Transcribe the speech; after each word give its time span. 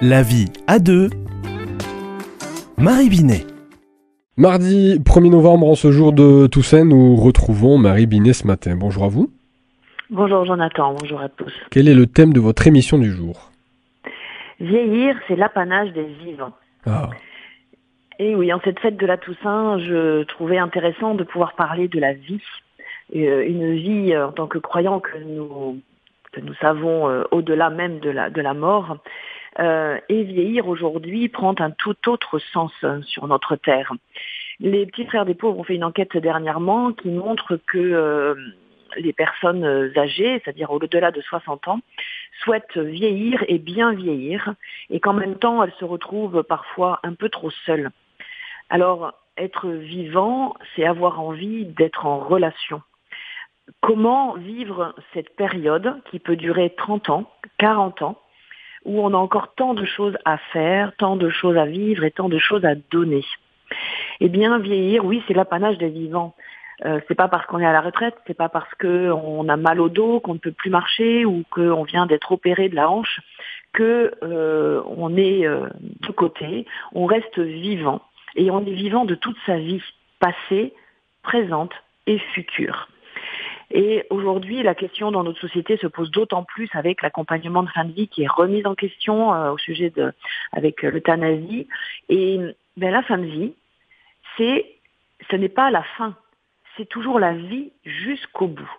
La 0.00 0.22
vie 0.22 0.46
à 0.68 0.78
deux. 0.78 1.10
Marie 2.76 3.08
Binet. 3.08 3.44
Mardi 4.36 5.00
1er 5.00 5.30
novembre, 5.30 5.66
en 5.66 5.74
ce 5.74 5.90
jour 5.90 6.12
de 6.12 6.46
Toussaint, 6.46 6.84
nous 6.84 7.16
retrouvons 7.16 7.78
Marie 7.78 8.06
Binet 8.06 8.32
ce 8.32 8.46
matin. 8.46 8.76
Bonjour 8.76 9.02
à 9.04 9.08
vous. 9.08 9.28
Bonjour 10.10 10.44
Jonathan, 10.44 10.94
bonjour 10.94 11.20
à 11.20 11.28
tous. 11.28 11.52
Quel 11.72 11.88
est 11.88 11.94
le 11.94 12.06
thème 12.06 12.32
de 12.32 12.38
votre 12.38 12.66
émission 12.68 12.98
du 12.98 13.10
jour? 13.10 13.50
Vieillir, 14.60 15.16
c'est 15.26 15.34
l'apanage 15.34 15.92
des 15.92 16.04
vivants. 16.24 16.54
Ah, 16.86 17.10
Et 18.20 18.36
oui, 18.36 18.52
en 18.52 18.60
cette 18.60 18.78
fête 18.78 18.96
de 18.96 19.06
la 19.06 19.16
Toussaint, 19.16 19.78
je 19.80 20.22
trouvais 20.24 20.58
intéressant 20.58 21.14
de 21.14 21.24
pouvoir 21.24 21.54
parler 21.54 21.88
de 21.88 21.98
la 21.98 22.12
vie. 22.12 22.40
Euh, 23.16 23.44
une 23.44 23.74
vie 23.74 24.12
euh, 24.14 24.28
en 24.28 24.32
tant 24.32 24.46
que 24.46 24.58
croyant 24.58 25.00
que 25.00 25.18
nous, 25.18 25.80
que 26.32 26.40
nous 26.40 26.54
savons 26.60 27.08
euh, 27.08 27.24
au-delà 27.32 27.70
même 27.70 27.98
de 27.98 28.10
la, 28.10 28.30
de 28.30 28.40
la 28.40 28.54
mort. 28.54 28.98
Euh, 29.60 29.98
et 30.08 30.22
vieillir 30.22 30.68
aujourd'hui 30.68 31.28
prend 31.28 31.54
un 31.58 31.72
tout 31.72 31.96
autre 32.08 32.38
sens 32.38 32.72
euh, 32.84 33.02
sur 33.02 33.26
notre 33.26 33.56
terre. 33.56 33.92
Les 34.60 34.86
petits 34.86 35.04
frères 35.04 35.24
des 35.24 35.34
pauvres 35.34 35.58
ont 35.58 35.64
fait 35.64 35.74
une 35.74 35.84
enquête 35.84 36.16
dernièrement 36.16 36.92
qui 36.92 37.08
montre 37.08 37.58
que 37.66 37.78
euh, 37.78 38.34
les 38.96 39.12
personnes 39.12 39.64
âgées, 39.96 40.40
c'est-à-dire 40.44 40.70
au-delà 40.70 41.10
de 41.10 41.20
60 41.20 41.68
ans, 41.68 41.80
souhaitent 42.44 42.78
vieillir 42.78 43.44
et 43.48 43.58
bien 43.58 43.92
vieillir, 43.92 44.54
et 44.90 45.00
qu'en 45.00 45.12
même 45.12 45.36
temps 45.36 45.62
elles 45.62 45.74
se 45.78 45.84
retrouvent 45.84 46.42
parfois 46.44 47.00
un 47.02 47.14
peu 47.14 47.28
trop 47.28 47.50
seules. 47.66 47.90
Alors, 48.70 49.12
être 49.36 49.68
vivant, 49.68 50.54
c'est 50.74 50.84
avoir 50.84 51.20
envie 51.20 51.64
d'être 51.64 52.06
en 52.06 52.18
relation. 52.18 52.82
Comment 53.80 54.34
vivre 54.34 54.94
cette 55.12 55.34
période 55.36 56.00
qui 56.10 56.18
peut 56.18 56.36
durer 56.36 56.74
30 56.76 57.10
ans, 57.10 57.30
40 57.58 58.02
ans, 58.02 58.18
où 58.88 59.00
on 59.00 59.12
a 59.14 59.16
encore 59.16 59.54
tant 59.54 59.74
de 59.74 59.84
choses 59.84 60.16
à 60.24 60.38
faire, 60.52 60.92
tant 60.96 61.16
de 61.16 61.28
choses 61.28 61.56
à 61.56 61.66
vivre 61.66 62.02
et 62.04 62.10
tant 62.10 62.28
de 62.28 62.38
choses 62.38 62.64
à 62.64 62.74
donner 62.74 63.24
Eh 64.20 64.28
bien, 64.28 64.58
vieillir, 64.58 65.04
oui, 65.04 65.22
c'est 65.28 65.34
l'apanage 65.34 65.78
des 65.78 65.90
vivants. 65.90 66.34
Euh, 66.84 67.00
c'est 67.06 67.14
pas 67.14 67.28
parce 67.28 67.44
qu'on 67.46 67.58
est 67.58 67.66
à 67.66 67.72
la 67.72 67.80
retraite, 67.80 68.14
c'est 68.26 68.36
pas 68.36 68.48
parce 68.48 68.72
qu'on 68.80 69.48
a 69.48 69.56
mal 69.56 69.80
au 69.80 69.88
dos, 69.88 70.20
qu'on 70.20 70.34
ne 70.34 70.38
peut 70.38 70.52
plus 70.52 70.70
marcher 70.70 71.24
ou 71.24 71.42
qu'on 71.50 71.82
vient 71.82 72.06
d'être 72.06 72.32
opéré 72.32 72.68
de 72.68 72.76
la 72.76 72.88
hanche 72.88 73.20
que 73.72 74.12
euh, 74.22 74.80
on 74.96 75.16
est 75.16 75.46
euh, 75.46 75.68
de 75.80 76.12
côté. 76.12 76.66
On 76.94 77.06
reste 77.06 77.38
vivant 77.38 78.00
et 78.36 78.50
on 78.50 78.60
est 78.64 78.72
vivant 78.72 79.04
de 79.04 79.14
toute 79.14 79.36
sa 79.44 79.58
vie, 79.58 79.82
passée, 80.20 80.72
présente 81.22 81.72
et 82.06 82.18
future. 82.18 82.88
Et 83.70 84.06
aujourd'hui, 84.10 84.62
la 84.62 84.74
question 84.74 85.10
dans 85.10 85.22
notre 85.22 85.40
société 85.40 85.76
se 85.76 85.86
pose 85.86 86.10
d'autant 86.10 86.42
plus 86.42 86.68
avec 86.72 87.02
l'accompagnement 87.02 87.62
de 87.62 87.68
fin 87.68 87.84
de 87.84 87.92
vie 87.92 88.08
qui 88.08 88.22
est 88.22 88.28
remise 88.28 88.66
en 88.66 88.74
question 88.74 89.34
euh, 89.34 89.52
au 89.52 89.58
sujet 89.58 89.90
de 89.90 90.12
avec 90.52 90.84
euh, 90.84 90.90
l'euthanasie. 90.90 91.68
Et 92.08 92.38
ben, 92.76 92.90
la 92.90 93.02
fin 93.02 93.18
de 93.18 93.26
vie, 93.26 93.54
c'est 94.36 94.66
ce 95.30 95.36
n'est 95.36 95.50
pas 95.50 95.70
la 95.70 95.82
fin, 95.82 96.16
c'est 96.76 96.88
toujours 96.88 97.18
la 97.18 97.34
vie 97.34 97.72
jusqu'au 97.84 98.46
bout. 98.46 98.70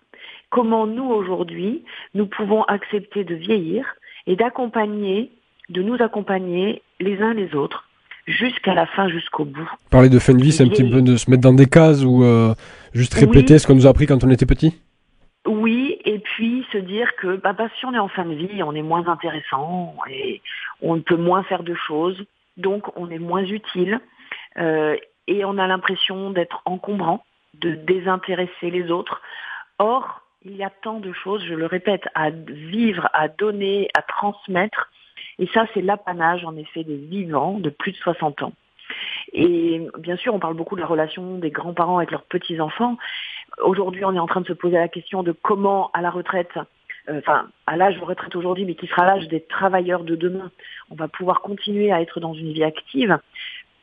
Comment 0.49 0.87
nous 0.87 1.05
aujourd'hui, 1.05 1.83
nous 2.15 2.25
pouvons 2.25 2.63
accepter 2.63 3.23
de 3.23 3.35
vieillir 3.35 3.85
et 4.25 4.35
d'accompagner, 4.35 5.31
de 5.69 5.83
nous 5.83 6.01
accompagner 6.01 6.81
les 6.99 7.21
uns 7.21 7.33
les 7.33 7.53
autres 7.53 7.88
jusqu'à 8.29 8.73
la 8.73 8.85
fin, 8.85 9.09
jusqu'au 9.09 9.45
bout. 9.45 9.69
parler 9.89 10.09
de 10.09 10.19
fin 10.19 10.33
de 10.33 10.41
vie, 10.41 10.51
c'est 10.51 10.63
un 10.63 10.69
petit 10.69 10.89
peu 10.89 11.01
de 11.01 11.17
se 11.17 11.29
mettre 11.29 11.43
dans 11.43 11.53
des 11.53 11.65
cases 11.65 12.03
ou 12.03 12.23
euh, 12.23 12.53
juste 12.93 13.13
répéter 13.13 13.53
Oui. 13.53 13.59
ce 13.59 13.67
qu'on 13.67 13.75
nous 13.75 13.87
a 13.87 13.89
appris 13.89 14.05
quand 14.05 14.23
on 14.23 14.29
était 14.29 14.45
petit? 14.45 14.79
Oui, 15.47 15.97
et 16.05 16.19
puis 16.19 16.65
se 16.71 16.77
dire 16.77 17.15
que 17.15 17.37
bah, 17.37 17.53
bah, 17.53 17.67
si 17.79 17.85
on 17.85 17.93
est 17.93 17.99
en 17.99 18.07
fin 18.07 18.25
de 18.25 18.33
vie, 18.33 18.61
on 18.61 18.75
est 18.75 18.81
moins 18.83 19.07
intéressant 19.07 19.95
et 20.09 20.41
on 20.81 21.01
peut 21.01 21.17
moins 21.17 21.43
faire 21.43 21.63
de 21.63 21.73
choses, 21.73 22.23
donc 22.57 22.95
on 22.95 23.09
est 23.09 23.19
moins 23.19 23.43
utile 23.43 23.99
euh, 24.57 24.95
et 25.27 25.45
on 25.45 25.57
a 25.57 25.65
l'impression 25.67 26.29
d'être 26.29 26.61
encombrant, 26.65 27.23
de 27.55 27.71
désintéresser 27.71 28.69
les 28.69 28.91
autres. 28.91 29.21
Or, 29.79 30.21
il 30.43 30.55
y 30.55 30.63
a 30.63 30.69
tant 30.69 30.99
de 30.99 31.13
choses, 31.13 31.43
je 31.47 31.53
le 31.53 31.65
répète, 31.65 32.03
à 32.15 32.29
vivre, 32.29 33.09
à 33.13 33.27
donner, 33.27 33.89
à 33.97 34.01
transmettre. 34.01 34.88
Et 35.39 35.47
ça, 35.53 35.65
c'est 35.73 35.81
l'apanage, 35.81 36.45
en 36.45 36.55
effet, 36.57 36.83
des 36.83 36.97
vivants 36.97 37.59
de 37.59 37.69
plus 37.69 37.93
de 37.93 37.97
60 37.97 38.43
ans. 38.43 38.53
Et 39.33 39.87
bien 39.97 40.17
sûr, 40.17 40.33
on 40.33 40.39
parle 40.39 40.55
beaucoup 40.55 40.75
de 40.75 40.81
la 40.81 40.87
relation 40.87 41.37
des 41.37 41.51
grands-parents 41.51 41.97
avec 41.97 42.11
leurs 42.11 42.23
petits-enfants. 42.23 42.97
Aujourd'hui, 43.63 44.03
on 44.05 44.13
est 44.13 44.19
en 44.19 44.27
train 44.27 44.41
de 44.41 44.47
se 44.47 44.53
poser 44.53 44.77
la 44.77 44.87
question 44.87 45.23
de 45.23 45.31
comment, 45.31 45.91
à 45.93 46.01
la 46.01 46.09
retraite, 46.09 46.51
euh, 47.09 47.19
enfin, 47.19 47.47
à 47.67 47.77
l'âge 47.77 47.95
de 47.95 48.03
retraite 48.03 48.35
aujourd'hui, 48.35 48.65
mais 48.65 48.75
qui 48.75 48.87
sera 48.87 49.05
l'âge 49.05 49.27
des 49.27 49.41
travailleurs 49.41 50.03
de 50.03 50.15
demain, 50.15 50.51
on 50.89 50.95
va 50.95 51.07
pouvoir 51.07 51.41
continuer 51.41 51.91
à 51.91 52.01
être 52.01 52.19
dans 52.19 52.33
une 52.33 52.51
vie 52.51 52.63
active. 52.63 53.17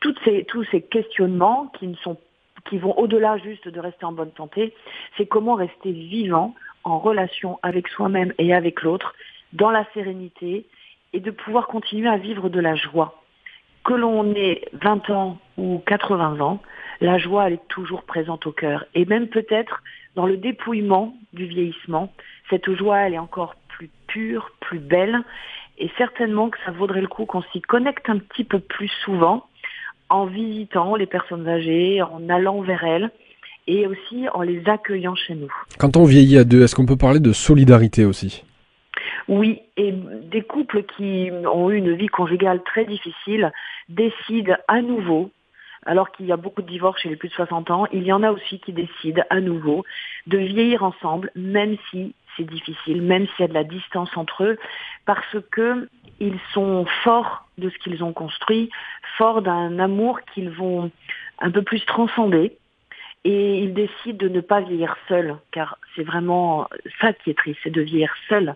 Toutes 0.00 0.18
ces, 0.24 0.44
tous 0.44 0.64
ces 0.64 0.82
questionnements 0.82 1.72
qui 1.78 1.86
ne 1.86 1.96
sont 1.96 2.18
qui 2.68 2.78
vont 2.78 2.98
au-delà 2.98 3.38
juste 3.38 3.68
de 3.68 3.78
rester 3.78 4.04
en 4.04 4.12
bonne 4.12 4.32
santé, 4.36 4.74
c'est 5.16 5.26
comment 5.26 5.54
rester 5.54 5.92
vivant 5.92 6.52
en 6.82 6.98
relation 6.98 7.60
avec 7.62 7.86
soi-même 7.86 8.32
et 8.38 8.52
avec 8.52 8.82
l'autre, 8.82 9.14
dans 9.52 9.70
la 9.70 9.86
sérénité, 9.94 10.66
et 11.16 11.20
de 11.20 11.30
pouvoir 11.30 11.66
continuer 11.66 12.08
à 12.08 12.18
vivre 12.18 12.50
de 12.50 12.60
la 12.60 12.74
joie. 12.74 13.22
Que 13.84 13.94
l'on 13.94 14.34
ait 14.34 14.68
20 14.74 15.08
ans 15.08 15.38
ou 15.56 15.82
80 15.86 16.40
ans, 16.40 16.60
la 17.00 17.16
joie, 17.16 17.46
elle 17.46 17.54
est 17.54 17.68
toujours 17.68 18.02
présente 18.02 18.46
au 18.46 18.52
cœur. 18.52 18.84
Et 18.94 19.06
même 19.06 19.28
peut-être 19.28 19.82
dans 20.14 20.26
le 20.26 20.36
dépouillement 20.36 21.16
du 21.32 21.46
vieillissement, 21.46 22.12
cette 22.50 22.70
joie, 22.70 22.98
elle 22.98 23.14
est 23.14 23.18
encore 23.18 23.54
plus 23.68 23.88
pure, 24.08 24.50
plus 24.60 24.78
belle. 24.78 25.22
Et 25.78 25.90
certainement 25.96 26.50
que 26.50 26.58
ça 26.66 26.70
vaudrait 26.70 27.00
le 27.00 27.08
coup 27.08 27.24
qu'on 27.24 27.42
s'y 27.50 27.62
connecte 27.62 28.10
un 28.10 28.18
petit 28.18 28.44
peu 28.44 28.58
plus 28.58 28.90
souvent 29.02 29.46
en 30.10 30.26
visitant 30.26 30.96
les 30.96 31.06
personnes 31.06 31.48
âgées, 31.48 32.02
en 32.02 32.28
allant 32.28 32.60
vers 32.60 32.84
elles 32.84 33.10
et 33.66 33.86
aussi 33.86 34.28
en 34.34 34.42
les 34.42 34.62
accueillant 34.68 35.14
chez 35.14 35.34
nous. 35.34 35.52
Quand 35.78 35.96
on 35.96 36.04
vieillit 36.04 36.38
à 36.38 36.44
deux, 36.44 36.62
est-ce 36.62 36.74
qu'on 36.74 36.86
peut 36.86 36.96
parler 36.96 37.20
de 37.20 37.32
solidarité 37.32 38.04
aussi? 38.04 38.44
Oui, 39.28 39.60
et 39.76 39.92
des 39.92 40.42
couples 40.42 40.84
qui 40.84 41.30
ont 41.32 41.70
eu 41.70 41.76
une 41.76 41.94
vie 41.94 42.06
conjugale 42.06 42.62
très 42.62 42.84
difficile 42.84 43.52
décident 43.88 44.56
à 44.68 44.80
nouveau, 44.80 45.30
alors 45.84 46.12
qu'il 46.12 46.26
y 46.26 46.32
a 46.32 46.36
beaucoup 46.36 46.62
de 46.62 46.68
divorces 46.68 47.00
chez 47.00 47.08
les 47.08 47.16
plus 47.16 47.28
de 47.28 47.34
60 47.34 47.70
ans, 47.70 47.86
il 47.92 48.04
y 48.04 48.12
en 48.12 48.22
a 48.22 48.30
aussi 48.30 48.60
qui 48.60 48.72
décident 48.72 49.22
à 49.30 49.40
nouveau 49.40 49.84
de 50.26 50.38
vieillir 50.38 50.84
ensemble, 50.84 51.30
même 51.34 51.76
si 51.90 52.14
c'est 52.36 52.44
difficile, 52.44 53.02
même 53.02 53.26
s'il 53.28 53.40
y 53.40 53.44
a 53.44 53.48
de 53.48 53.54
la 53.54 53.64
distance 53.64 54.16
entre 54.16 54.44
eux, 54.44 54.58
parce 55.06 55.36
que 55.50 55.88
ils 56.20 56.38
sont 56.52 56.86
forts 57.02 57.46
de 57.58 57.68
ce 57.68 57.78
qu'ils 57.78 58.02
ont 58.04 58.12
construit, 58.12 58.70
forts 59.16 59.42
d'un 59.42 59.78
amour 59.78 60.20
qu'ils 60.32 60.50
vont 60.50 60.90
un 61.40 61.50
peu 61.50 61.62
plus 61.62 61.84
transcender, 61.84 62.56
et 63.24 63.58
ils 63.58 63.74
décident 63.74 64.18
de 64.18 64.28
ne 64.28 64.40
pas 64.40 64.60
vieillir 64.60 64.96
seuls, 65.08 65.36
car 65.50 65.78
c'est 65.94 66.04
vraiment 66.04 66.68
ça 67.00 67.12
qui 67.12 67.30
est 67.30 67.38
triste, 67.38 67.58
c'est 67.64 67.70
de 67.70 67.82
vieillir 67.82 68.14
seul. 68.28 68.54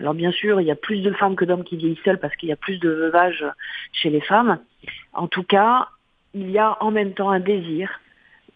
Alors 0.00 0.14
bien 0.14 0.30
sûr, 0.30 0.60
il 0.60 0.66
y 0.66 0.70
a 0.70 0.76
plus 0.76 1.00
de 1.00 1.12
femmes 1.12 1.36
que 1.36 1.44
d'hommes 1.44 1.64
qui 1.64 1.76
vieillissent 1.76 2.02
seuls 2.04 2.20
parce 2.20 2.34
qu'il 2.36 2.48
y 2.48 2.52
a 2.52 2.56
plus 2.56 2.78
de 2.78 2.88
veuvage 2.88 3.44
chez 3.92 4.10
les 4.10 4.20
femmes. 4.20 4.58
En 5.12 5.26
tout 5.26 5.42
cas, 5.42 5.88
il 6.34 6.50
y 6.50 6.58
a 6.58 6.76
en 6.80 6.90
même 6.90 7.14
temps 7.14 7.30
un 7.30 7.40
désir 7.40 7.90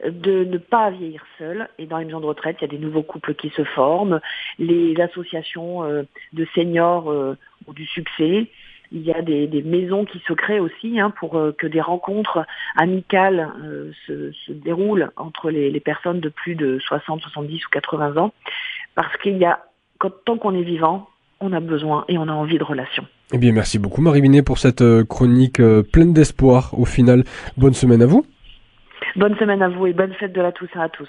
de 0.05 0.45
ne 0.45 0.59
pas 0.59 0.91
vieillir 0.91 1.25
seul. 1.39 1.69
Et 1.79 1.87
dans 1.87 1.99
les 1.99 2.05
maisons 2.05 2.21
de 2.21 2.27
retraite, 2.27 2.57
il 2.61 2.63
y 2.63 2.65
a 2.65 2.71
des 2.71 2.79
nouveaux 2.79 3.03
couples 3.03 3.35
qui 3.35 3.51
se 3.51 3.65
forment, 3.65 4.21
les 4.59 5.01
associations 5.01 5.85
euh, 5.85 6.03
de 6.33 6.47
seniors 6.55 7.11
euh, 7.11 7.37
ont 7.67 7.73
du 7.73 7.87
succès. 7.87 8.49
Il 8.95 9.01
y 9.01 9.13
a 9.13 9.23
des, 9.23 9.63
maisons 9.63 10.05
qui 10.05 10.19
se 10.29 10.35
créent 10.35 10.61
aussi 10.61 11.01
hein, 11.01 11.11
pour 11.11 11.39
euh, 11.39 11.53
que 11.57 11.67
des 11.67 11.81
rencontres 11.81 12.45
amicales 12.77 13.49
se, 14.07 14.33
déroulent 14.53 15.11
entre 15.17 15.51
les, 15.51 15.81
personnes 15.81 16.21
de 16.21 16.29
plus 16.29 16.57
de 16.57 16.79
60, 16.81 17.23
70 17.23 17.65
ou 17.65 17.69
80 17.71 18.17
ans. 18.19 18.33
Parce 18.95 19.17
qu'il 19.19 19.39
y 19.39 19.47
a, 19.47 19.65
tant 20.27 20.37
qu'on 20.37 20.55
est 20.55 20.63
vivant, 20.63 21.09
on 21.43 21.53
a 21.53 21.61
besoin 21.61 22.05
et 22.09 22.17
on 22.17 22.29
a 22.29 22.33
envie 22.33 22.59
de 22.59 22.65
relations. 22.65 23.05
Eh 23.33 23.39
bien, 23.39 23.53
merci 23.53 23.79
beaucoup 23.79 24.01
Marie 24.01 24.21
Binet 24.21 24.43
pour 24.43 24.59
cette 24.59 24.83
euh, 24.83 25.05
chronique 25.05 25.61
euh, 25.61 25.83
pleine 25.83 26.13
d'espoir 26.13 26.79
au 26.79 26.85
final. 26.85 27.25
Bonne 27.57 27.75
semaine 27.75 28.03
à 28.03 28.07
vous. 28.07 28.25
Bonne 29.17 29.37
semaine 29.37 29.63
à 29.63 29.69
vous 29.69 29.87
et 29.87 29.93
bonne 29.93 30.15
fête 30.15 30.33
de 30.33 30.41
la 30.41 30.53
Toussaint 30.53 30.81
à 30.81 30.89
tous. 30.89 31.09